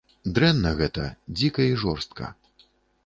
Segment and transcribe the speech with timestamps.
[0.37, 1.05] Дрэнна гэта,
[1.41, 2.35] дзіка і жорстка.